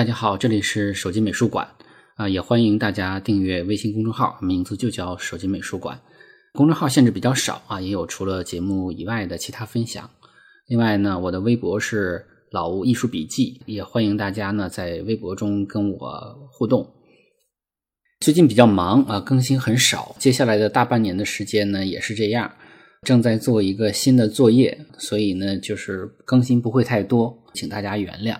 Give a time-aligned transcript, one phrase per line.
[0.00, 1.68] 大家好，这里是手机美术馆
[2.16, 6.00] 啊，也欢迎大家订阅微信公众号，名字就叫手机美术馆。
[6.54, 10.08] 公众号限制比较少啊，也有除了节目以外的其他分享。
[10.68, 16.90] 另外呢，我的微博是老吴艺术笔记，也欢迎大家呢在微博中跟我互动。
[18.20, 22.50] 最近比较忙啊，更新很少，接下来的大半年的时间呢也是这样，
[23.02, 28.38] 正在做一个新的作业，所以呢就是更新不会太多，请大家原谅。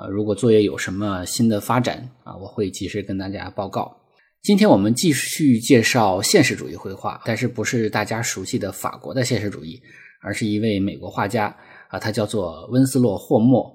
[0.00, 3.94] 呃，如果作业有什么新的发展啊，我会及时跟大家报告。
[4.42, 9.78] 今天我们继续介绍现实主义绘画，但是不是大家熟悉的法国的现实主义，
[10.22, 11.54] 而是一位美国画家
[11.88, 13.70] 啊，他叫做温斯洛·霍默。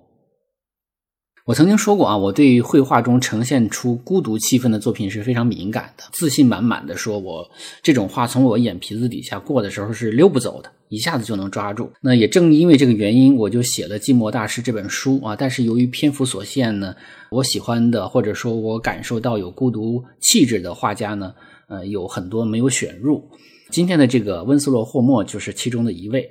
[1.45, 7.47] 我曾经说过啊，我对于绘画中呈现出孤独气氛的作品是非常敏感的，自信满满的说，我
[7.83, 11.91] 这种画从我眼皮子底下过的时候是溜不走的，一下子就能抓住。
[12.01, 15.35] 那也正因为这个原因，我就写了《寂寞大师》这本书啊。
[15.35, 16.95] 但是由于篇幅所限呢，
[17.29, 21.31] 我喜欢的或者说我感受到有孤独气质的画家呢，
[21.67, 23.23] 呃，有很多没有选入。
[23.69, 26.27] 今天的这个温斯洛·霍默就是其中的一位。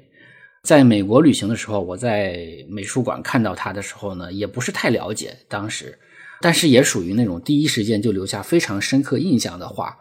[0.64, 5.98] 在美国旅行的时候，我在美术馆看到他的时候呢，也不是太了解当时，
[6.40, 9.94] 但是也属于那种第一时间就留下非常深刻印象的画。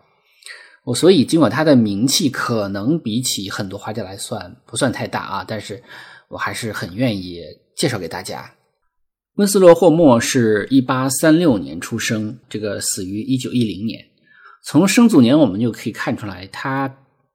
[0.85, 5.83] 我所以尽管他的名气可能比起很多画家来算不算太大啊，但是
[6.29, 7.41] 我还是很愿意
[7.75, 8.49] 介绍给大家。
[9.35, 13.99] 温斯洛·霍默是一八三六年出生，这个死于一九一零年。
[14.63, 16.87] 从生卒年我们就可以看出来，他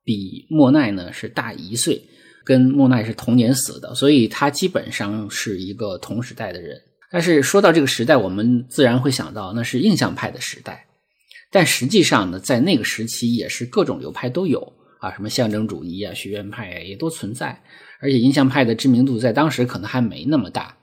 [0.03, 2.03] 比莫奈呢是大一岁。
[2.49, 6.81] 跟莫奈是同年死的，所以他基本上是一个同时代的人。
[7.11, 10.87] 但是说到这个时代，我们自然会想到那是印象派的时代。
[11.51, 17.63] 但实际上呢，在那个时期也是各种流派都有啊，什么象征主义啊、学院派啊也都存在。
[18.01, 20.75] 而且印象派的知名度在当时可能还没那么大。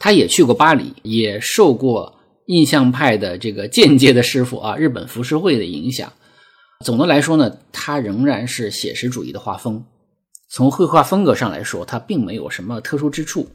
[0.00, 6.12] 他也去过巴黎，也受过印象派的这个间接的师傅啊，日本浮世绘的影响。
[6.84, 9.84] 总的来说呢，他仍然是写实主义的画风。
[10.52, 13.48] 从绘画风格上来说，它并没有什么特殊之处，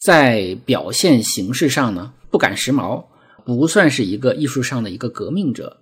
[0.00, 3.04] 在表现形式上呢，不赶时髦，
[3.44, 5.76] 不算是一个艺术上的一个革命者。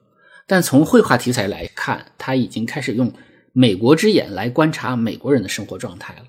[0.48, 3.12] 但从绘画题材来看，他已经开始用
[3.52, 6.24] 美国之眼来观察美国人的生活状态了。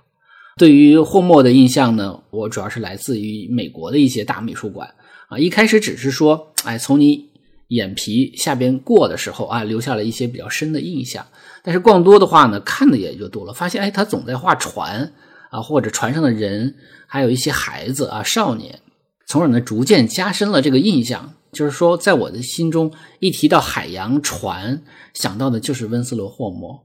[0.57, 4.87] 对于霍默的印象呢，我主要是来自于美国的一些大美术馆
[5.27, 7.32] 啊，一开始只是说，哎，从你。
[7.69, 11.25] 眼皮下边过的时候啊，留下了一些比较深的印象。
[11.63, 13.53] 但是逛多的话呢，看的也就多了。
[13.53, 15.13] 发现哎，他总在画船
[15.49, 16.75] 啊，或者船上的人，
[17.07, 18.81] 还有一些孩子啊、少年，
[19.25, 21.33] 从而呢逐渐加深了这个印象。
[21.51, 24.81] 就是说，在我的心中，一提到海洋船，
[25.13, 26.81] 想到的就是温斯罗·霍姆。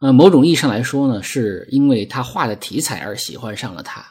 [0.00, 4.04] 呃，某种意义上来说呢，是因为他画的题材而喜欢上了他。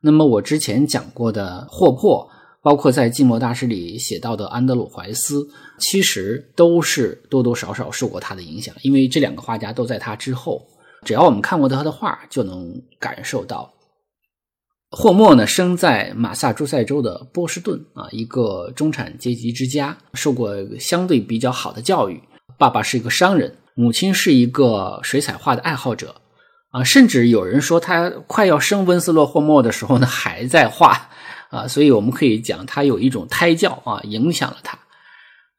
[0.00, 2.30] 那么我之前讲过的霍珀。
[2.62, 5.48] 包括在《寂寞大师》里写到的安德鲁·怀斯，
[5.78, 10.66] 其实都是多多少少受过他的影响，因为这两个画家都在他之后。
[11.04, 13.72] 只要我们看过他的画，就能感受到。
[14.90, 22.20] 霍默呢，生在马萨诸塞州的波士顿啊，一个中产阶级之家，受过相对比较好的教育。
[22.58, 26.16] 爸爸是一个商人，母亲是一个水彩画的爱好者
[26.72, 31.10] 啊，甚至有人说他快要生温斯洛·霍默的时候呢，还在画。
[31.50, 34.78] 啊，所以我们可以讲，他有一种胎教啊，影响了他。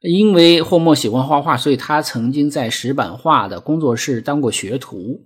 [0.00, 5.20] 因为霍默喜欢画画，所以他曾经在石板画的工作室当过学徒。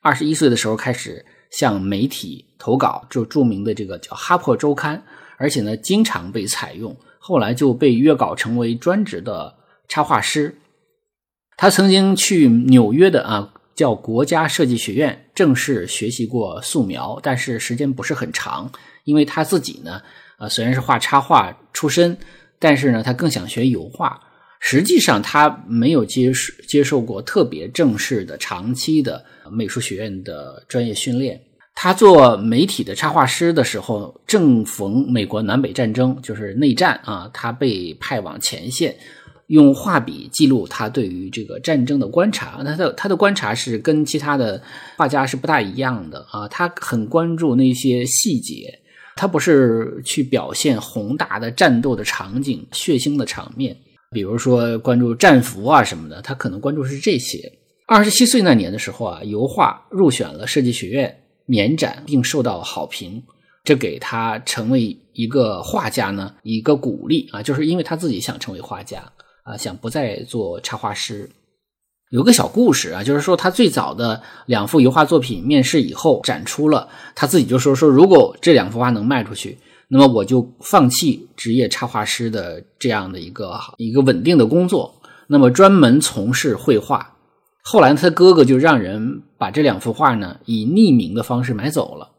[0.00, 4.98] 二十一岁的时候开始向媒体投稿，就著名的这个叫《哈珀周刊》，
[5.38, 6.96] 而且呢，经常被采用。
[7.18, 9.54] 后来就被约稿成为专职的
[9.88, 10.58] 插画师。
[11.56, 18.70] 他曾经去纽约的啊，叫国家设计学院正式学习过素描，但是时间不是很长。
[19.04, 20.00] 因为他自己呢，
[20.38, 22.16] 呃，虽然是画插画出身，
[22.58, 24.20] 但是呢，他更想学油画。
[24.64, 31.40] 实际上，他没有接受接受过特别正式的、长期的美术学院的专业训练。
[31.74, 38.94] 他做媒体的插画师的时候，正逢美国南北战争，就是内战啊，他被派往前线，
[39.48, 42.62] 用画笔记录他对于这个战争的观察。
[42.62, 44.62] 他的他的观察是跟其他的
[44.96, 48.78] 画家是不大一样的啊，他很关注那些细节。
[49.16, 53.76] 他不是去表现宏大的战斗的场景、血腥的场面，
[54.10, 57.52] 比如说关注战俘啊什么的，他可能关注是这些。
[57.86, 61.14] 二十七岁那年的时候啊，油画入选了设计学院
[61.46, 63.22] 年展，并受到好评，
[63.64, 69.02] 这给他成为一个画家呢一个鼓励啊，就是因为他自己想成为画家
[69.42, 71.28] 啊，想不再做插画师。
[72.12, 79.56] 有个小故事啊，就是说他最早的两幅油画作品面世以后展出了，他自己就说说如果这两幅画能卖出去，
[79.88, 84.94] 那么我就放弃职业插画师的这样的一个一个稳定的工作，
[85.26, 87.16] 那么专门从事绘画。
[87.62, 92.10] 后来他哥哥就让人把这两幅画呢以匿名的方式买走了。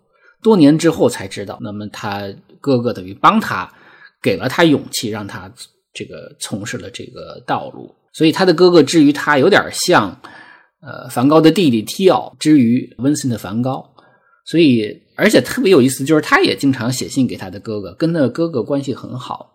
[0.42, 2.24] 多年之后才知道，那么他
[2.60, 3.72] 哥哥等于帮他
[4.24, 5.51] 给了他勇气，让他
[5.94, 7.94] 这个从事了这个道路。
[8.13, 10.18] 所以他的哥哥至于他有点像
[10.81, 13.83] 呃梵高的弟弟提奥之于温森特梵高。
[14.45, 19.51] 所以而且特别有意思，就是他也经常写信给他的哥哥，跟那哥哥关系很好。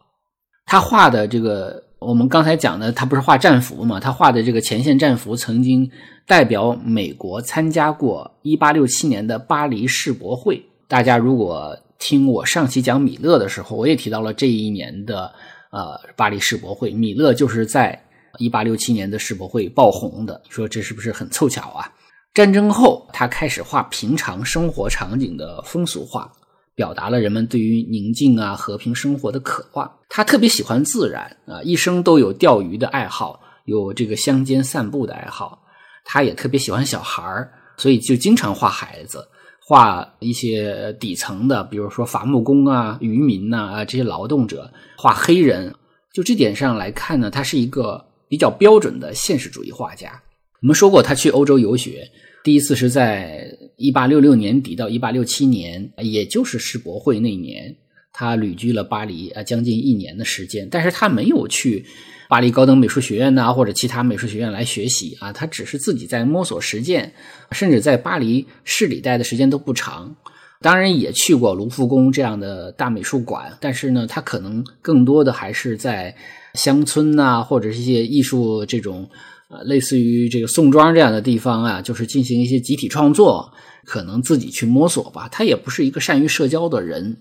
[0.66, 1.84] 他画的这个。
[2.00, 3.98] 我们刚才讲的，他不是画战俘嘛？
[3.98, 5.90] 他画的这个前线战俘曾经
[6.28, 10.64] 代表美国参加过1867年的巴黎世博会。
[10.86, 15.28] 大家如果听我上期讲米勒的时候，我也提到了这一年的
[15.72, 16.92] 呃巴黎世博会。
[16.92, 18.00] 米勒就是在
[18.38, 20.42] 1867年的世博会爆红的。
[20.48, 21.92] 说这是不是很凑巧啊？
[22.34, 26.30] 战争后，他开始画平常生活场景的风俗画。
[26.74, 29.90] 表达了人们对于宁静啊、和平生活的渴望。
[30.08, 35.60] 他特别喜欢自然啊，一生都有钓鱼的爱好，有这个乡间散步的爱好。
[36.04, 39.26] 他也特别喜欢小孩儿，所以就经常画孩子，
[39.66, 45.74] 画一些底层的，比如说伐木工啊、渔民呐啊这些劳动者，画黑人。
[46.14, 50.22] 就这点上来看呢，他是一个比较标准的现实主义画家。
[50.60, 52.10] 我们说过，他去欧洲游学。
[52.44, 53.46] 第一次是在
[53.76, 57.76] 一八六六年底到一八六七年，也就是世博会那年，
[58.12, 60.68] 他旅居了巴黎啊，将近一年的时间。
[60.70, 61.84] 但是他没有去
[62.28, 67.12] 巴黎高等美术学院呐，或者其他美术学院来学习啊，他只是自己在摸索实践，
[67.52, 70.16] 甚至在巴黎市里待的时间都不长。
[70.60, 76.16] 当然也去过卢浮宫这样的大美术馆，但是呢，他可能更多的还是在
[76.54, 79.08] 乡村呐，或者是一些艺术这种。
[79.48, 83.50] 啊，类似于这个宋庄这样的地方啊，就是进行一些集体创作，
[83.86, 85.26] 可能自己去摸索吧。
[85.32, 87.16] 他也不是一个善于社交的人。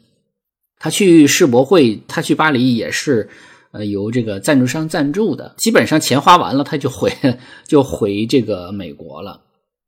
[0.77, 3.29] 他去世博会，他去巴黎也是，
[3.71, 5.55] 呃，由这个赞助商赞助的。
[5.57, 7.09] 基本上钱花完了，他就回
[7.65, 9.39] 就回这个美国了。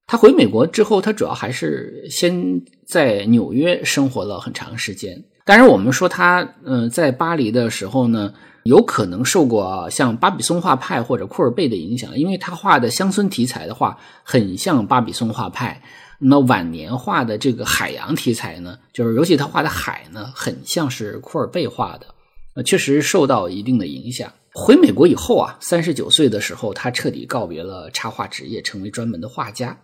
[0.08, 5.22] 他回美国之后，他主要还是先在纽约生活了很长时间。
[5.44, 8.34] 当然，我们说他，嗯，在巴黎的时候呢。
[8.64, 15.82] 有可能受过像巴比松画派或者库尔贝的影响，因为他画的乡村题材的话，很像巴比松画派。
[16.20, 22.08] 那晚年画的这个海洋题材呢，就是尤其他画的海呢，很像是库尔贝画的，
[22.56, 24.30] 呃，确实受到一定的影响。
[24.54, 29.78] 回美国以后啊，三十九岁的时候，他彻底告别了插画职业，成为专门的画家。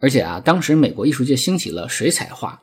[0.00, 2.60] 而且啊，当时美国艺术界兴起了水彩画。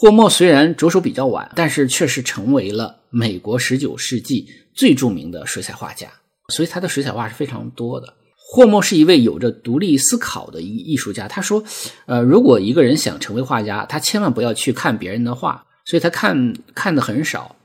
[0.00, 6.06] 霍默虽然着手比较晚，但是却是成为了美国十九世纪最著名的水彩画家，
[6.54, 8.14] 所以他的水彩画是非常多的。
[8.36, 11.26] 霍默是一位有着独立思考的一艺术家。
[11.26, 11.64] 他说
[12.06, 17.56] ：“呃，如果一个人想成为画家，他千万不要去看别人的画，所以他看看的很少，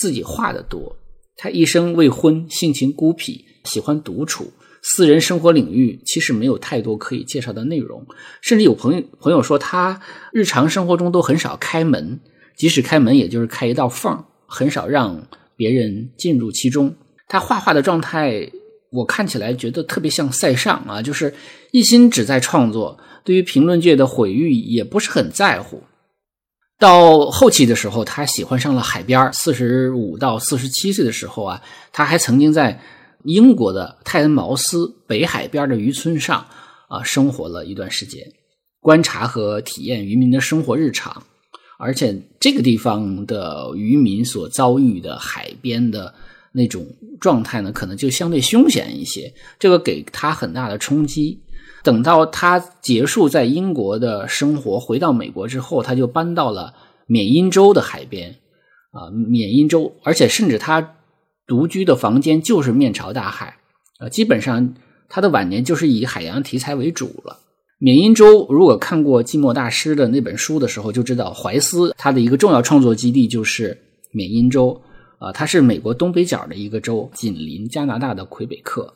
[0.00, 0.96] 自己画的多。
[1.36, 4.50] 他一生未婚，性情孤僻，喜欢独处。”
[4.84, 8.04] 私人生活领域其实没有太多可以介绍的内容，
[8.40, 10.00] 甚至有朋友朋友说他
[10.32, 12.18] 日常生活中都很少开门，
[12.56, 16.96] 即使开门也就是开一道缝，很少让别人进入其中。
[17.28, 18.50] 他画画的状态，
[18.90, 21.32] 我看起来觉得特别像塞尚啊，就是
[21.70, 25.84] 一心只在创作，对于评论界的毁誉也不是很在乎。
[26.80, 31.62] 到后期的时候，他喜欢上了海边四十五到四十七岁的时候啊，
[31.92, 32.80] 他还曾经在。
[33.24, 36.44] 英国的泰恩茅斯北海边的渔村上
[36.88, 38.22] 啊，生活了一段时间，
[38.80, 41.22] 观察和体验渔民的生活日常，
[41.78, 46.12] 而且这个地方的渔民所遭遇的海边的
[46.52, 46.86] 那种
[47.20, 51.40] 状态呢，可能就相对凶险一些，这个给他很大的冲击。
[51.82, 56.74] 等到他结束在英国的生活，回到美国之后，他就搬到了
[57.06, 58.36] 缅因州的海边
[58.90, 60.96] 啊，缅因州，而且甚至他。
[61.46, 63.56] 独居的房间就是面朝大海，
[63.98, 64.74] 呃，基本上
[65.08, 67.38] 他的晚年就是以海洋题材为主了。
[67.78, 73.76] 缅因州如果看过寂寞大师的那本书的时候，就知道怀斯他的一个重要创作基地就是
[74.12, 74.80] 缅因州，
[75.18, 78.94] 啊，它是美国东北角的一个州，紧邻加拿大的魁北克。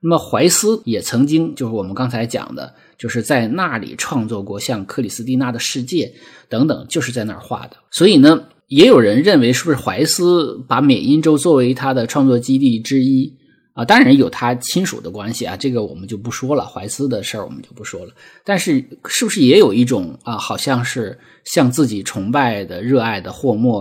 [0.00, 6.14] 那么怀斯也曾经就是我们刚才讲的，就是在那里创作过像克里斯蒂娜的世界
[6.48, 7.76] 等等，就是在那儿画的。
[7.90, 8.44] 所以呢。
[8.68, 13.34] 也有人认为，是不是怀斯把缅因州作为他的创作基地之一
[13.72, 13.82] 啊？
[13.84, 16.66] 当然有他亲属的关系啊，这个我们就不说了。
[16.66, 18.12] 怀斯的事儿我们就不说了。
[18.44, 23.80] 但是，是不是也有一种啊，好像是向自己崇拜的、热爱的霍莫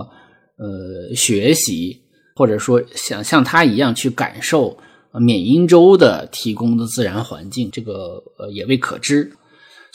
[0.58, 2.02] 呃学习，
[2.34, 4.78] 或者说想像他一样去感受
[5.20, 7.70] 缅因州的提供的自然环境？
[7.70, 9.34] 这个呃也未可知。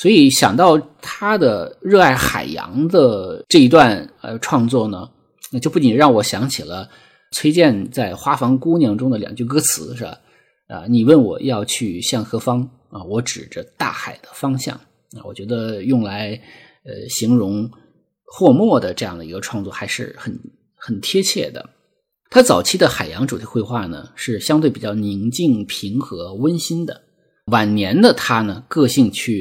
[0.03, 5.09] 所以想到他的热爱海洋的这一段呃创作呢，
[5.53, 6.91] 那就不仅让我想起了
[7.31, 10.19] 崔健在《花房姑娘》中的两句歌词，是吧？
[10.67, 13.01] 啊，你问我要去向何方啊？
[13.05, 15.23] 我指着大海的方向啊。
[15.25, 16.33] 我觉得用来
[16.85, 17.71] 呃形容
[18.25, 20.37] 霍默的这样的一个创作还是很
[20.75, 21.71] 很贴切的。
[22.29, 27.03] 他早期的海洋主题绘画呢，是相对比较宁静、平和、温馨的。
[27.53, 29.33] 晚年的他呢，个性却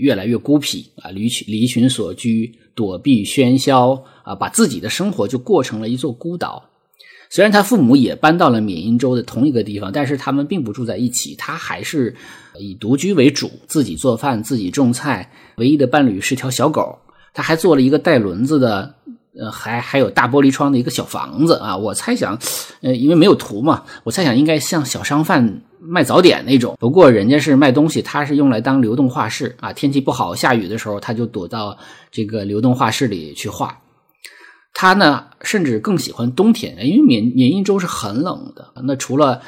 [0.00, 6.64] 越来越孤僻啊，离群离群所居，躲避喧嚣啊，把自己的生活就过成了一座孤岛。
[7.30, 11.36] 虽然他父母也搬到了缅因州的同一个地方，但是他们并不住在一起。
[11.36, 12.16] 他还是
[12.58, 15.30] 以独居为主，自己做饭，自己种菜。
[15.58, 16.98] 唯一的伴侣是条小狗。
[17.34, 18.94] 他还做了一个带轮子的。
[19.38, 22.36] 呃，还还有大玻璃窗的一个小房子啊，我猜想，
[22.80, 26.76] 呃，因为没有图嘛，我猜想应该像小商贩卖早点那种。
[26.78, 29.72] 不过人家是卖东西，他是用来当流动画室啊。
[29.72, 31.76] 天气不好，下雨的时候，他就躲到
[32.10, 33.78] 这个流动画室里去画。
[34.74, 38.72] 他呢，甚至更喜欢冬天，因为缅缅因州是很冷的。
[38.84, 39.40] 那除了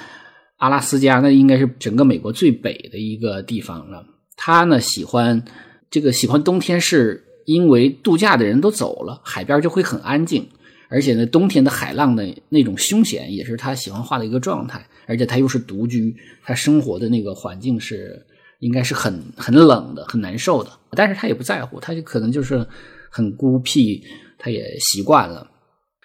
[0.56, 4.04] 阿拉斯加，那应该是整个美国最北的一个地方了。
[4.36, 5.44] 他呢，喜欢
[5.90, 7.26] 这个喜欢冬天是。
[7.46, 10.46] 因为度假的人都走了，海边就会很安静，
[10.90, 14.84] 而且呢，冬天的海浪的那种凶险也是他喜欢画的一个状态。
[15.06, 18.24] 而且他又是独居，他生活的那个环境是
[18.60, 20.70] 应该是很很冷的，很难受的。
[20.90, 22.64] 但是他也不在乎，他就可能就是
[23.10, 24.04] 很孤僻，
[24.38, 25.44] 他也习惯了。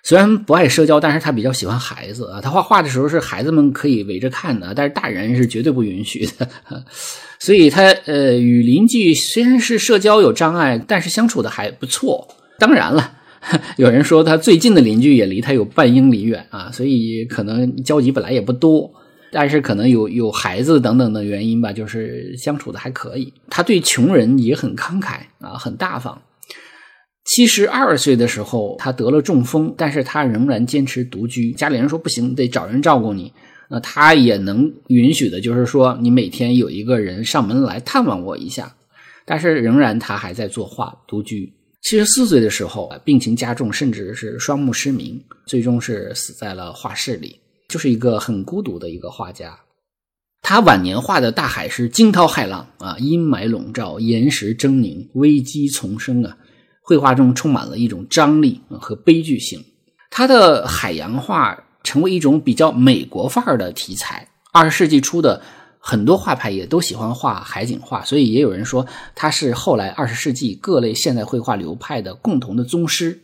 [0.02, 2.42] 虽然不爱社交，但是他比较喜欢孩子啊。
[2.42, 6.50] 他画画的时候是孩子们可以围着看的，但是大人是绝对不允许的。
[7.40, 12.28] 所以，他呃与邻居虽然是社交有障碍，但是相处的还不错。
[12.58, 13.18] 当然了，
[13.78, 18.92] 有人说他最近的邻居也离他有半英里远啊，所以可能交集本来也不多。
[19.32, 23.34] 但是可能有有孩子等等的原因吧，就是相处的还可以。
[23.50, 26.22] 他对穷人也很慷慨啊，很大方。
[27.26, 31.52] 七十二岁的时候，他得了中风，但是他仍然坚持独居。
[31.52, 33.34] 家里人说不行，得找人照顾你。
[33.70, 38.76] 那他也能允许的，就是说你每天有一个人上门来探望我一下。
[39.26, 41.52] 但是仍然他还在作画，独居。
[41.86, 47.40] 七十四岁的时候，病情加重，甚至是双目失明，最终是死在了画室里，
[47.70, 49.56] 就是一个很孤独的一个画家。
[50.42, 56.36] 他晚年画的大海是惊涛骇浪啊，阴霾笼罩，岩石狰狞，危机丛生啊。
[56.82, 59.64] 绘画中充满了一种张力和悲剧性，
[60.10, 64.28] 他的海洋画成为一种比较美国范儿的题材。
[64.52, 65.40] 二十世纪初的
[65.88, 73.20] 很多画派也都喜欢画海景画，所以也有人说他是后来二十世纪各类现代绘画流派的共同的宗师。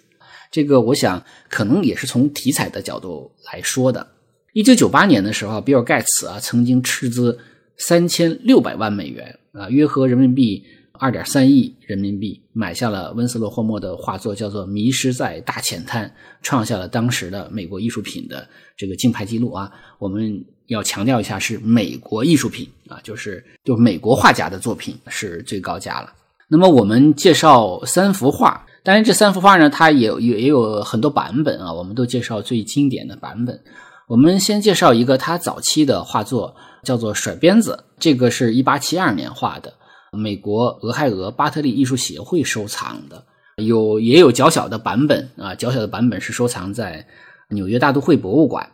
[0.51, 4.06] 这个我想可能也是从题材的角度来说的。
[4.53, 7.39] 一九九八年的时候，比尔盖茨啊曾经斥资
[7.77, 10.63] 三千六百万美元啊，约合人民币。
[10.94, 16.08] 二点三亿人民币买下了温斯洛·霍默的画作，叫做《迷失在大浅滩》，
[16.44, 19.72] 创下了当时的美国艺术品的这个竞拍记录啊！
[19.98, 26.13] 我们要强调一下，是美国艺术品啊，就是就美国画家的作品是最高价了。
[26.47, 33.59] 那么我们介绍三幅画，当然这三幅画呢，它也也也有很多版本啊，我们都介绍最经典的版本。
[34.07, 39.73] 我们先介绍一个他早期的画作，叫做《甩鞭子》，这个是一八七二年画的。
[40.17, 43.23] 美国俄亥俄巴特利艺术协会收藏的，
[43.63, 47.05] 有也有较小的版本啊，较小的版本是收藏在
[47.49, 48.69] 纽约大都会博物馆。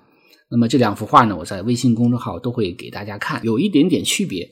[0.49, 4.49] 那么这两幅画呢，我在微信公众号都会给大家看，有一点点区别。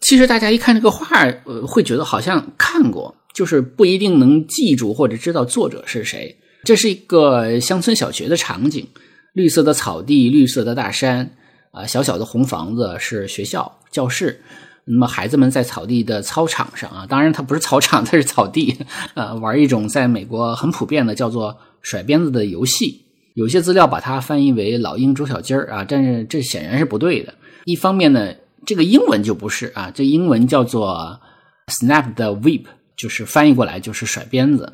[0.00, 1.06] 其实大家一看这个画，
[1.44, 6.36] 呃，会觉得好像看过，就是不一定能记住或者知道作者是谁。
[6.64, 8.86] 这是一个乡村小学的场景，
[9.32, 11.34] 绿色的草地，绿色的大山，
[11.72, 14.42] 啊，小小的红房子是学校教室。
[14.84, 18.76] 那么孩子们在草地的操场上啊，当然它不是操场，它是草地，
[19.14, 23.04] 呃，玩一种在美国很普遍的叫做甩鞭子的游戏。
[23.38, 27.32] 有些资料把它翻译为“老鹰捉小鸡儿”啊，但是这显然是不对的。
[27.66, 28.34] 一方面呢，
[28.66, 31.20] 这个英文就不是啊，这英文叫做
[31.68, 32.64] “snap the whip”，
[32.96, 34.72] 就是翻译过来就是甩鞭子。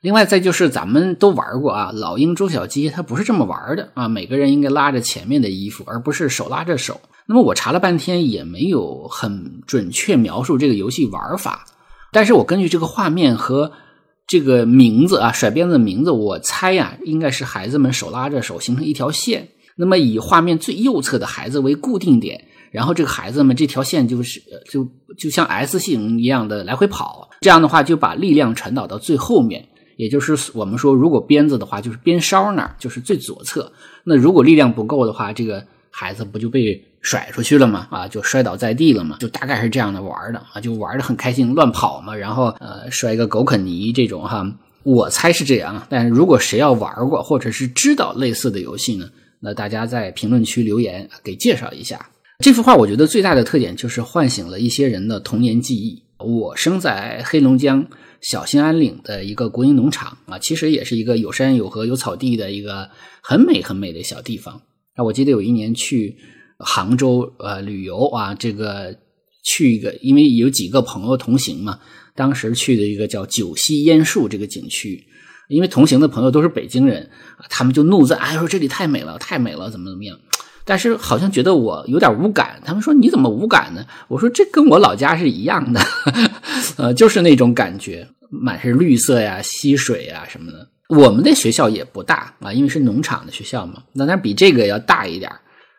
[0.00, 6.98] 另外再就是咱们都玩过啊，“老鹰捉小鸡”，它不是这么玩的啊，每个人应该拉着前面的衣服，而不是手拉着手。
[7.26, 11.66] 那么我查了半天也没有很准确描述这个游戏玩法，
[12.12, 13.70] 但是我根据这个画面和
[14.30, 24.86] 这个名字啊，甩鞭子的名字，我猜呀，应该是孩子们手拉着手形成一条线，那么以画面最右侧的孩子为固定点，然后这个孩子们这条线就是就
[25.18, 33.72] 就像 S 型一样的来回跑，这样的话就把力量传导到最后面，也就是我们说如果鞭子的话就是鞭梢那儿就是最左侧，
[34.04, 35.66] 那如果力量不够的话，这个
[36.00, 36.84] 孩子不就被。
[37.02, 37.88] 甩出去了吗？
[37.90, 39.16] 啊，就摔倒在地了嘛？
[39.18, 44.46] 就大概是这样的玩的啊，就玩的很开心，乱跑嘛，然后呃，摔个狗啃泥这种哈，
[44.82, 45.86] 我猜是这样。
[45.88, 49.08] 但是如果谁要玩过或者是知道类似的游戏呢，
[49.40, 52.10] 那大家在评论区留言给介绍一下。
[52.40, 56.02] 这幅画我觉得最大的特点就是唤醒了一些人的童年记忆。
[56.18, 57.86] 我生在黑龙江
[58.20, 62.90] 小兴安岭的一个国营农场啊，其实也是一个有山有河有草地的一个
[63.22, 64.60] 很美很美的小地方。
[64.94, 66.16] 啊，我记得有一年去
[66.58, 68.96] 杭州呃旅游啊，这个
[69.44, 71.78] 去一个，因为有几个朋友同行嘛，
[72.14, 75.04] 当时去的一个叫九溪烟树这个景区，
[75.48, 77.08] 因为同行的朋友都是北京人，
[77.48, 80.18] 他们就怒赞，哎说这里太美了，太美了，怎么怎么样。
[80.66, 83.84] 但是好像觉得我有点无感，他们说你怎么无感呢？
[84.08, 85.80] 我说这跟我老家是一样的，
[86.76, 90.68] 呃，就是那种感觉，满是绿色呀、溪水呀什么的。
[90.90, 95.30] 我们的学校也不大啊，因为是农场的学校嘛，那那比这个要大一点。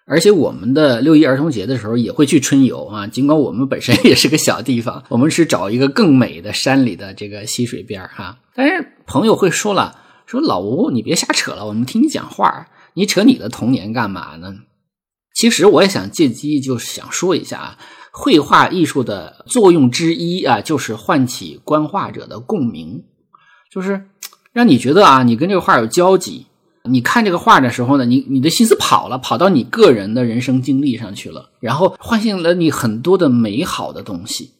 [0.08, 8.39] 而且我们的六一儿童节的时候也会去春游啊，尽管我们本身也是个小地方， 我们是找一个更美的山里的这个溪水边哈。
[8.56, 14.56] 但是朋友会说了，说老吴你别瞎扯了，我们听你讲话，你扯你的童年干嘛呢？
[15.34, 17.77] 其实我也想借机，就是想说一下啊，
[18.12, 23.03] 绘画艺术的作用之一啊，就是唤起观画者的共鸣，
[23.72, 24.08] 就是
[24.53, 26.48] 让你觉得啊，你跟这个画有交集。
[26.84, 34.51] 你看这个画的时候呢，你你的心思跑了，跑到你个人的人生经历上去了，然后唤醒了你很多的美好的东西。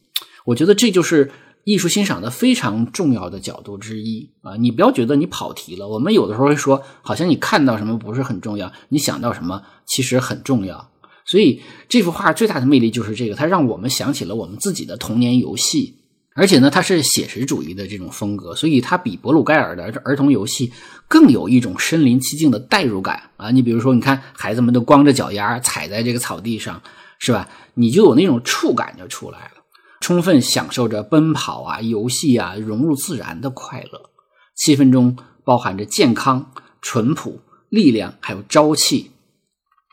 [0.46, 1.32] 我觉得这就是。
[1.64, 5.88] 艺术欣赏的非常重要的角度之一啊，你不要觉得你跑题了。
[5.88, 10.90] 我们有的时候会说，好像你看到什么不是很重要，你想到什么其实很重要。
[11.24, 16.00] 所以这幅画最大的魅力就是这个，它让我们想起了我们自己的童年游戏，
[16.34, 20.72] 而且呢，它是写实主义的这种风格，所以它比博鲁盖尔的儿童游戏
[21.08, 23.52] 更有一种身临其境的代入感啊。
[23.52, 26.82] 你比如说，你看孩子们都光着脚丫踩在这个草地上，
[27.20, 27.50] 是吧？
[27.74, 29.52] 你就有那种触感就出来了。
[30.00, 34.10] 充分享受着奔跑啊、游戏啊、融入自然的快乐，
[34.56, 37.40] 气氛中包含着健康、淳朴、
[37.70, 39.12] 力量，还有朝气。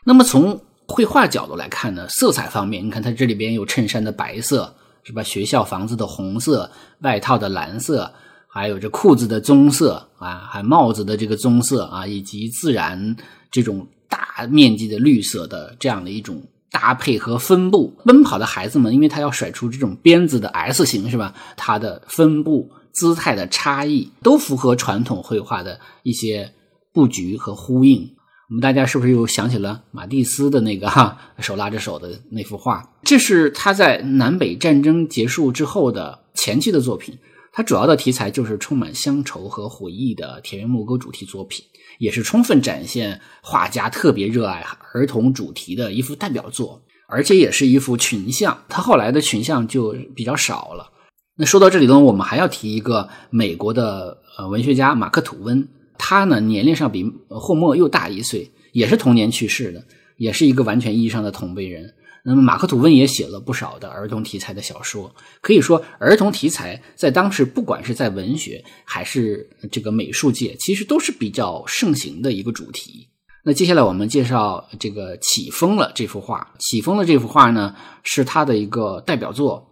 [0.05, 5.23] 那么从绘画角度来看呢，色彩方面，你看它这里边有衬衫的白色，是吧？
[5.23, 8.11] 学校房子的红色，外套的蓝色，
[8.47, 13.15] 还有这裤子的棕色啊，还帽子的这个棕色啊，以及自然
[13.51, 16.41] 这种大面积的绿色的这样的一种。
[16.71, 21.33] 搭配和分布，奔跑的孩子们，因为他要甩出这种鞭子的 S 型，是吧？
[21.57, 26.53] 它的分布姿态的差异，都符合传统绘画的一些
[26.93, 28.15] 布局和呼应。
[28.49, 32.83] 我们大家是不是又想起了马蒂斯的那个哈手拉着手的那幅画？
[33.03, 37.15] 这是他在南北战争结束之后的前期的作品。
[37.51, 41.63] 它主要的题材就是充满乡愁和回忆的田园牧歌主题作品。
[41.99, 48.63] 也是充分展现画家特别热爱儿童主题的一幅代表作，而且也是一幅群像。
[48.69, 50.91] 他后来的群像就比较少了。
[51.35, 55.67] 那说到这里呢，我们还要提一个美国的呃文学家马克吐温，
[55.99, 59.85] 他呢年龄上比霍默又大一岁，也是同年去世的，
[60.17, 61.93] 也是一个完全意义上的同辈人。
[62.23, 65.13] 那么，马克吐温也写了不少的儿童题材的小说。
[65.41, 73.07] 可以说，儿童题材在当时，不管是在文学还是这个美术界，其实都是比较盛行的一个主题。
[73.45, 76.51] 那接下来我们介绍这个《起风了》这幅画。
[76.59, 79.71] 《起风了》这幅画呢，是他的一个代表作，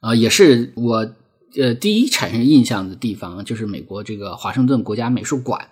[0.00, 1.04] 啊，也是我
[1.56, 5.68] 呃第一产生印象的地方，就是美国这个华盛顿国家美术馆。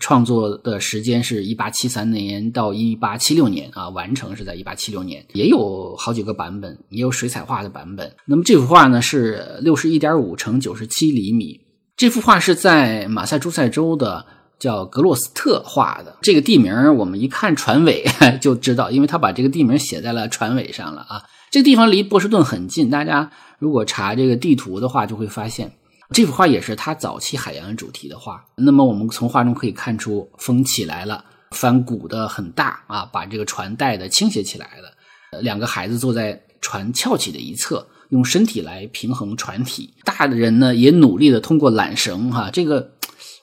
[0.00, 8.14] 创作的时间是一八七三年到一八七六年啊，完成是在一八七六年，也有好几个版本，也有水彩画的版本。
[8.24, 11.60] 那么这幅画呢是六十一点五乘九十七厘米，
[11.96, 14.24] 这幅画是在马萨诸塞州的
[14.60, 16.16] 叫格洛斯特画的。
[16.22, 18.04] 这个地名我们一看船尾
[18.40, 21.24] 就知道，因为他把这个地名写在了船尾上了啊。
[21.50, 25.72] 这个地方离波士顿很近，大家如果查这个地图的话，就会发现。
[26.10, 28.42] 这幅画也是他早期海洋主题的画。
[28.56, 35.40] 那么我们从画中可以看出，风起来了，帆鼓的很大啊，把这个船带的倾斜起来了。
[35.42, 39.92] 两个孩子坐在船翘起的一侧，用身体来平衡船体。
[40.02, 42.92] 大的人呢，也努力的通过缆绳哈，这个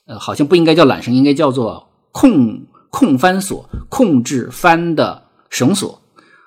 [0.08, 6.02] 呃好像不应该叫缆绳，应该叫做控控帆索，控制帆的绳索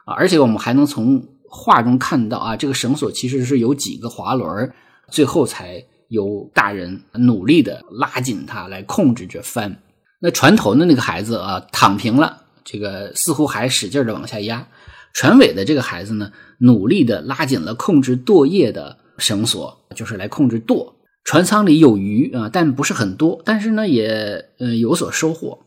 [0.04, 0.14] 啊。
[0.14, 4.72] 而且我们还能从画中看到啊，这个绳索其实是有几个滑轮，
[5.10, 5.84] 最后才。
[6.08, 9.82] 由大人努力的拉紧它，来控制着翻。
[10.22, 14.66] 那船头的那个孩子啊，躺平了，这个似乎还使劲的往下压。
[15.12, 20.96] 船尾的这个孩子呢，努力的拉紧了控制舵叶的绳索，就是来控制舵。
[21.24, 25.58] 船舱里有鱼啊，但不是很多，但是呢，也呃有所收获。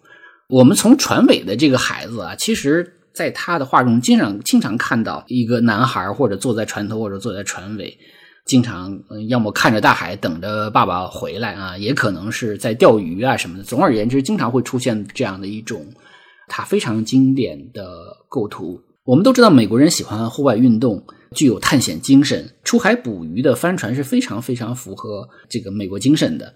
[0.50, 7.98] 我们从船尾的这个孩子啊，其实在他的画中经常经常看到一个男孩或者坐在船头，或者坐在船尾。
[8.44, 13.64] 经常要么看着大海等着爸爸回来啊，也可能是在钓鱼啊什么的。
[13.64, 15.86] 总而言之，经常会出现这样的一种
[16.48, 17.86] 他非常经典的
[18.28, 18.82] 构图。
[19.04, 26.52] 我们都知道，美国人喜欢户外运动，具有探险精神，出海捕鱼的帆船是非常非常符合这个美国精神的，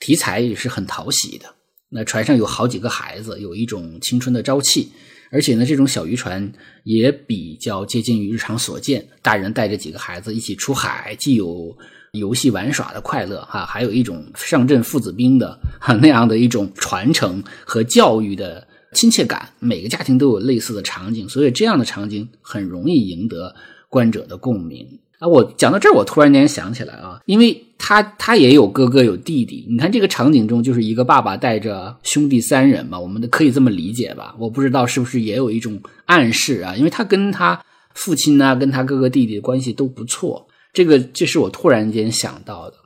[0.00, 1.46] 题材也是很讨喜的。
[1.88, 4.90] 那船上有好几个孩子，有一种青春的朝气。
[5.30, 6.52] 而且呢，这种小渔船
[6.84, 11.76] 也比较接近于日常所见，大人带着几个孩子一起出海，既有
[12.12, 19.50] 游戏玩耍的快乐哈，还有一种上阵父子兵的哈那样的一种传承和教育的亲切感。
[19.58, 23.54] 每个家庭都有类似的场景，所以这样的场景很容易赢得
[23.88, 24.98] 观者的共鸣。
[25.18, 34.34] 啊，我讲到这儿，我突然间想起来啊，因为他他也有哥哥有弟弟，你看这个场景中就是一个爸爸带着兄弟三人嘛，我们可以这么理解吧？
[34.38, 37.60] 我不知道是不是也有一种暗示啊，因为他跟他
[37.94, 42.76] 父亲呢，跟他哥哥弟弟的关系都不错，这个这是我突然间想到的。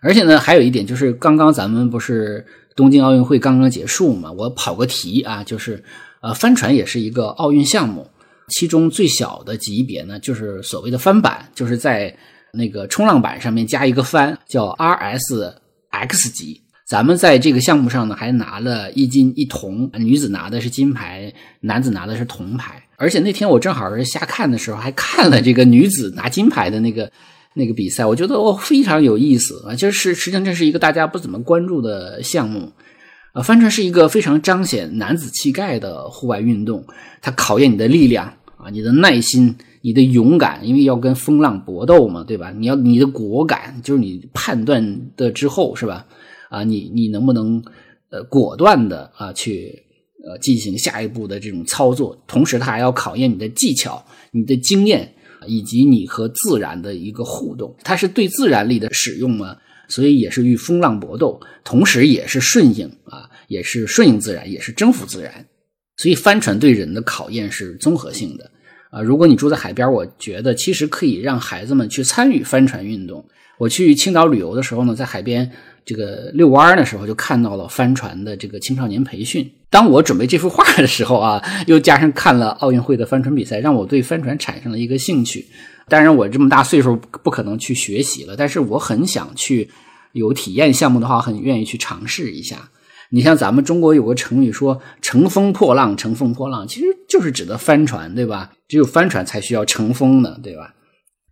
[0.00, 5.84] 而且呢，还有一点就是，刚刚咱们不是东京奥运会刚刚结束嘛，我跑个题啊，就是
[6.22, 8.08] 呃，帆船也是一个奥运项目。
[8.48, 12.14] 其中最小的级别呢，就是所谓的帆板，就是在
[12.52, 16.62] 那个冲浪板上面加一个帆，叫 RSX 级。
[16.86, 21.30] 咱们在这个项目上呢，还拿了一金一铜，女子拿的是金牌，
[21.60, 22.82] 男子拿的是铜牌。
[22.96, 27.12] 而且那天我正好是瞎看的时候，还看了这个女子拿金牌的那个
[27.54, 29.74] 那个比赛，我觉得哦非常有意思啊。
[29.74, 32.72] 就是实际上这是一个大家不怎么关注的项目。
[33.34, 36.86] 啊，帆船是一个非常彰显男子气概的户外运动，
[37.20, 42.50] 它考验你的力量啊，你的耐心，你的勇敢，因为要跟风浪搏斗嘛，对吧？
[42.50, 46.06] 你要你的果敢，就是你判断的之后是吧？
[46.50, 47.62] 啊，你你能不能
[48.10, 49.82] 呃果断的啊去
[50.24, 52.18] 呃进行下一步的这种操作？
[52.26, 55.14] 同时，它还要考验你的技巧、你的经验
[55.46, 57.74] 以及你和自然的一个互动。
[57.84, 59.56] 它是对自然力的使用吗？
[59.86, 65.46] 所以也是与风浪搏斗，同时也是顺应啊，也是顺应自然，也是征服自然。
[65.98, 68.50] 所以帆船对人的考验是综合性的
[68.90, 69.02] 啊。
[69.02, 73.22] 如果你住在海边，我觉得其实可以让孩子们去参与帆船运动。
[73.58, 75.50] 我去青岛旅游的时候呢，在海边
[75.84, 79.50] 这个遛弯的时候，就看到了帆船的这个青少年培训。
[79.68, 85.44] 当我准备这幅画的时候啊，又加上看了奥运会的帆船比赛，让我对帆船产生了一个兴趣。
[85.88, 89.68] 当然，我这么大岁数不可能去学习了，但是我很想去
[90.12, 92.70] 有体验项目的话，很愿意去尝试一下。
[93.10, 98.52] 你像咱们中国有个成语说“乘风破浪”，乘风破浪其实就是指的帆船，对吧？
[98.68, 100.74] 只有帆船才需要乘风呢，对吧？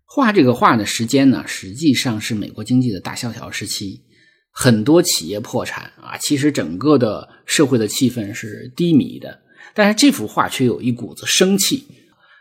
[0.06, 4.00] 画这个画的时间呢，实际上是美国经济的大萧条时期，
[4.50, 9.40] 很多企业破产啊，其实整个的社会的气氛是低迷的，
[9.74, 11.86] 但是这幅画却有一股子生气。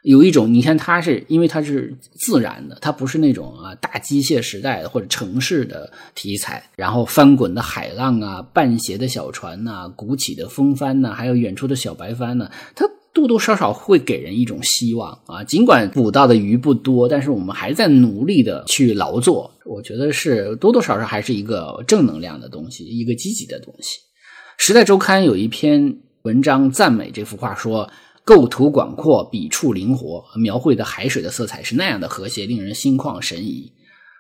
[0.06, 6.64] 有一种，你看它是因为它是自然的，它不是那种啊大机械时代的或者城市的题材。
[6.76, 15.44] 然后翻滚的海浪啊，半斜的小船呐，鼓起的风帆呐，还有远处的小白帆呢，它多多少少会给人一种希望啊。
[15.44, 19.52] 尽管捕到的鱼不多，但是我们还在努力的去劳作。
[19.66, 23.98] 我觉得是多多少少还是一个正能量的东西，一个积极的东西。
[24.60, 27.90] 时代周刊有一篇文章赞美这幅画，说。
[28.26, 33.72] 构图广阔，笔触灵活，描绘的海水的色彩是那样的和谐，令人心旷神怡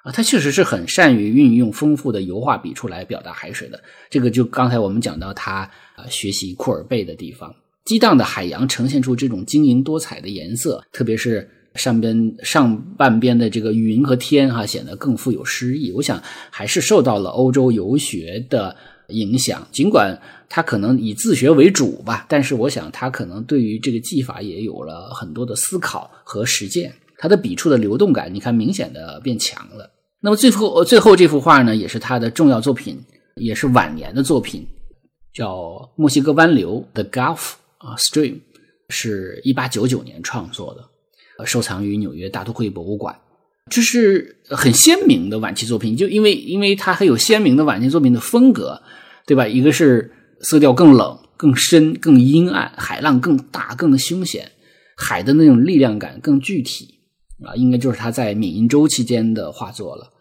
[0.03, 0.11] 啊！
[0.11, 3.81] 他确实是很善于运用丰富的油画笔触来表达海水的。
[4.11, 5.61] 这个就刚才我们讲到他
[5.95, 7.51] 啊学习库尔贝的地方，
[7.83, 15.91] 激荡的海洋呈现出这种晶莹多彩的颜色，特别是上边上半边的这个云和天哈，显得更富有诗意。
[15.93, 18.75] 我想还是受到了欧洲游学的。
[19.09, 26.93] 影响，尽管他可能以自学为主吧，但是我想他可能对于这个技法也有了很多的思考和实践。
[27.17, 29.89] 他的笔触的流动感，你看明显的变强了。
[30.19, 32.99] 那么最后最后这幅画呢，也是他的重要作品，
[33.35, 34.67] 也是晚年的作品，
[35.33, 35.55] 叫
[35.95, 38.39] 《墨西哥湾流》（The Gulf 啊 Stream），
[38.89, 43.15] 是一八九九年创作的，收藏于纽约大都会博物馆。
[43.71, 48.81] 这是很鲜明的晚期作品，就因为因为它很有鲜明的晚期作品的风格，
[49.25, 49.47] 对吧？
[49.47, 54.51] 一个是色调更冷、更深、更阴暗，海浪更大、更凶险，
[54.95, 56.99] 海的那种力量感更具体
[57.43, 60.11] 啊，应该就是他在缅因州期间的画作了。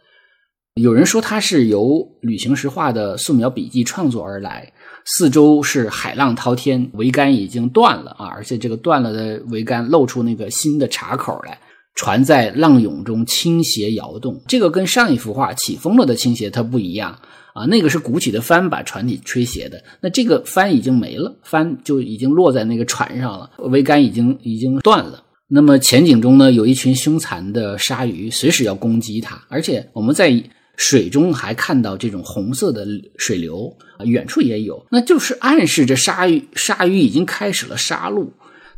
[0.81, 4.73] 有人说他是由旅行时画的素描笔记创作而来，
[5.05, 11.59] 四周是海浪滔天，桅杆已经断了啊，而且这个断了的桅杆露出那个新的岔口来。
[11.95, 17.19] 船在浪涌中倾斜摇动，这个跟上一幅画起风了的倾斜它不一样
[17.55, 30.43] 啊，那个是鼓起的帆把船体吹斜的，那这个帆已经没了，帆就已经落在那个船上了，桅杆已经已经断了，那么前景中呢，有一群凶残的鲨鱼，随时要攻击它，而且我们在
[30.77, 32.85] 水中还看到这种红色的
[33.17, 38.29] 水流啊，远处也有，那就是暗示着鲨鱼鲨鱼已经开始了杀戮。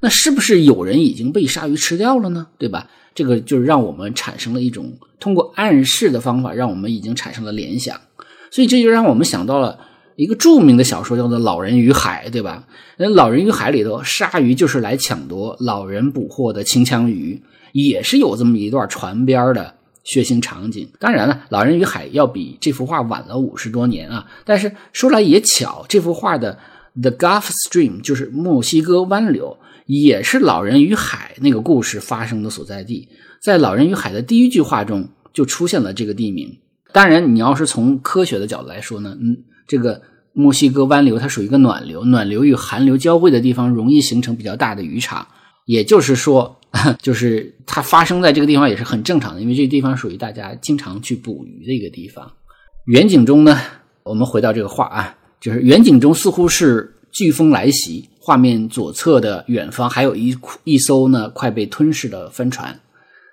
[0.00, 2.48] 那是不是有人已经被鲨鱼吃掉了呢？
[2.58, 2.90] 对吧？
[3.16, 7.98] 这个就是让我们产生了一种通过暗示的方法，让我们已经产生了联想。
[8.50, 9.78] 所以这就让我们想到了
[10.16, 12.64] 一个著名的小说，叫做《老人与海》，对吧？
[12.98, 19.74] 那《老人与海》里头，鲨鱼就是来抢夺老人捕获的清枪鱼，也是有这么一段船边的
[20.04, 20.86] 血腥场景。
[21.00, 24.26] 当然了，《老人与海》要比这幅画晚了五十多年啊。
[24.44, 26.58] 但是说来也巧，这幅画的
[27.00, 29.56] The Gulf Stream 就是墨西哥湾流。
[29.86, 33.08] 也是《老人与海》那个故事发生的所在地，
[33.40, 36.58] 在《老人与海》的第一句话中就出现了这个地名。
[36.92, 39.36] 当然，你要是从科学的角度来说呢，嗯，
[39.68, 45.26] 这个墨西哥湾流它属于一个暖流，暖流与寒流交汇的地方容易形成比较大的渔场，
[45.66, 46.58] 也就是说，
[47.00, 52.32] 就是它发生在这个地方也是很正常的，因为这个地方属于大家经常去捕鱼的一个地方。
[52.86, 53.56] 远景中呢，
[54.02, 58.08] 我们回到这个画啊，就是远景中似乎是飓风来袭。
[58.26, 62.80] 画面左侧的远方还有一一艘呢快被吞噬的帆船，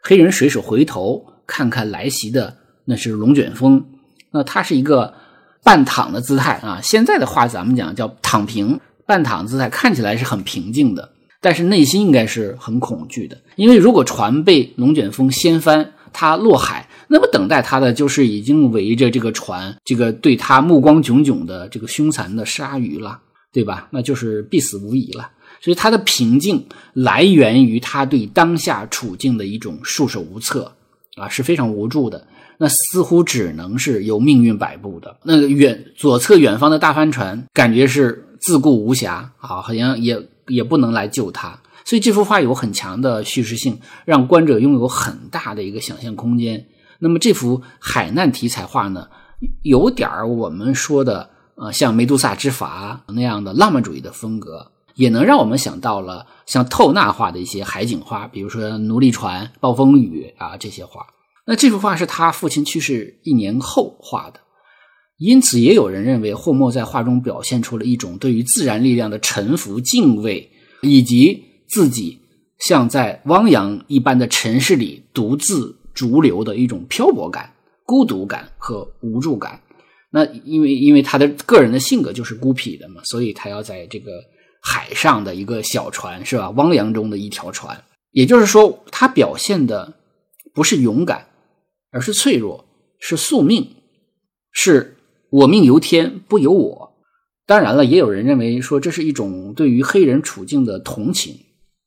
[0.04, 3.84] 黑人水手回头看看来袭的那是龙卷风，
[4.30, 5.16] 那它是一个
[5.64, 6.80] 半躺的姿态啊。
[6.84, 11.10] 现在的话咱们讲叫躺平，半躺姿态看起来是很平静的，
[11.42, 23.22] 但是内心应该是很恐惧的，因为如果船被龙卷风掀翻，它落海，那么等待它的就是已经围着这个船，这个对它目光炯炯的这个凶残的鲨鱼了。
[23.54, 23.88] 对吧？
[23.92, 25.30] 那就是必死无疑了。
[25.62, 30.74] 所以他的平静来源于他对当下处境的一种束手无策
[31.16, 32.28] 啊，是非常无助的。
[32.58, 35.16] 那似乎只能是由命运摆布的。
[35.24, 41.60] 那个远左侧远方的大帆船，感觉是自顾无暇啊，好像也也不能来救他。
[41.86, 46.66] 所以这幅画有很强的叙事性，让观者拥有很大的一个想象空间。
[47.00, 49.08] 那么这幅海难题材画呢，
[49.62, 51.30] 有点儿我们说的。
[51.56, 61.06] 呃，像《梅杜萨之筏》那样的浪漫主义的风格，也能让我们想到了像透纳画的一些海景画，比如说《奴隶船》《暴风雨》啊这些画。
[61.46, 64.40] 那这幅画是他父亲去世一年后画的，
[65.18, 70.50] 因此也有人认为霍莫在画中表现出了一种对于自然力量的臣服、敬畏，
[70.82, 72.20] 以及自己
[72.60, 77.54] 像在汪洋一般的城市里独自逐流的一种漂泊感、
[77.86, 79.60] 孤独感和无助感。
[80.16, 84.12] 那因为因为他的个人的性格就是孤僻的嘛，所以他要在这个
[84.62, 86.52] 海上的一个小船是吧？
[86.52, 89.96] 汪洋中的一条船，也就是说，他表现的
[90.54, 91.30] 不是勇敢，
[91.90, 92.64] 而是脆弱，
[93.00, 93.76] 是宿命，
[94.52, 94.98] 是
[95.32, 96.94] 我命由天不由我。
[97.48, 101.36] 当然了，也有人认为说这是一种对于黑人处境的同情，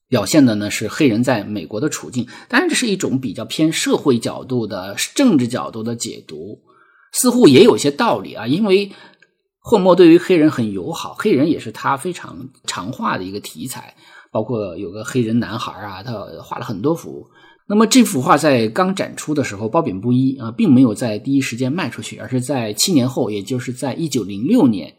[0.08, 2.26] 表现的呢是黑人在美国的处境。
[2.48, 6.58] 当然，这是一种比较偏社会角度的政治角度的解读。
[7.18, 8.92] 似乎也有些道理啊，因为
[9.60, 13.94] 霍莫对于黑人很友好，黑人也是他非常常画的一个题材，
[14.30, 17.26] 包括有个黑人男孩啊，他画了很多幅。
[17.66, 24.94] 那么这幅画在刚展出的时候褒贬不一啊，并没有在第一时间卖出去，而是在七年后，也就是在一九零六年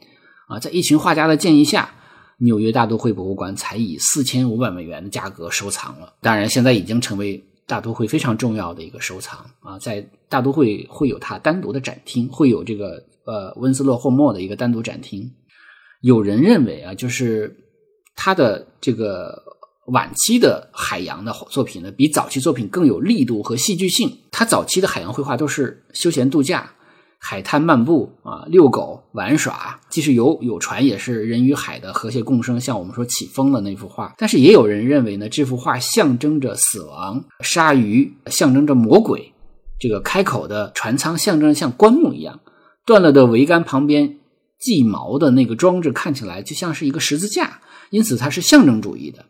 [0.47, 1.93] 啊，在一群画家的建议下，
[2.39, 6.15] 纽约大都会博物馆才以四千五百美元的价格收藏了。
[6.21, 7.46] 当然，现在已经成为。
[7.67, 15.30] 大都会非常重要的一个收藏啊，在大都会会有它单独的展厅，会有这个呃温斯洛霍默的一个单独展厅。
[16.01, 17.56] 有人认为啊，就是
[18.15, 19.43] 他的这个
[19.88, 24.17] 晚期的海洋的作品呢，比早期作品更有力度和戏剧性。
[24.32, 26.73] 他早期的海洋绘画都是休闲度假。
[27.19, 32.62] 海滩漫步啊，遛狗玩耍，既是游有船，也是人与海的和谐共生。
[32.62, 39.34] 像我们说起风的那幅画，但是也有人认为呢，这幅画象征着死亡，鲨鱼象征着魔鬼，
[39.80, 42.39] 这个开口的船舱象征像棺木一样，
[42.86, 44.19] 断了的桅杆旁边
[44.60, 49.25] 系锚的那个装置看起来就像是一个十字架，因此它是象征主义的。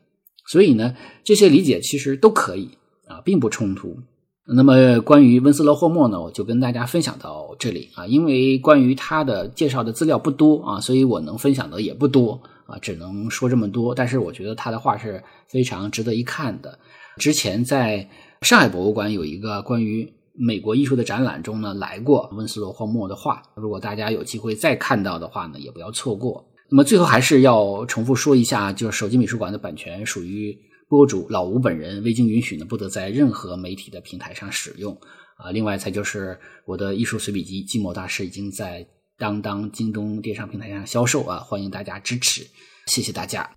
[0.46, 3.98] 所以呢，这些理解其实都可以啊，并不冲突。
[4.50, 13.94] 那么关于温斯勒霍莫呢，我就跟大家分享到这里啊，因为关于他的介绍的资料不多啊，所以我能分享的也不多啊，只能说这么多。
[13.94, 16.80] 但是我觉得他的画是非常值得一看的。
[17.18, 18.08] 之前在
[18.42, 23.44] 上海博物馆有一个关于美国艺术的展览中呢，来过温斯勒霍莫的画。
[23.56, 26.46] 如果大家有机会再看到的话呢，也不要错过。
[26.70, 30.58] 那么最后还是要重复说一下，就是手机美术馆的版权属于。
[30.88, 34.98] 播主老吴本人未经允许呢，不得在任何媒体的平台上使用
[35.36, 35.52] 啊。
[35.52, 42.48] 另外，再就是我的艺术随笔集《寂寞大师》已经在当当、京东电商平台上销售啊，欢迎大家支持，
[42.86, 43.57] 谢谢大家。